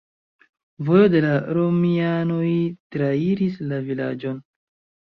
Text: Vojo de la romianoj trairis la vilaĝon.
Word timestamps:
Vojo 0.87 1.09
de 1.15 1.21
la 1.27 1.35
romianoj 1.59 2.51
trairis 2.97 3.65
la 3.71 3.83
vilaĝon. 3.93 4.47